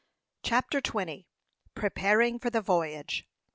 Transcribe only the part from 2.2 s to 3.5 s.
FOR THE VOYAGE.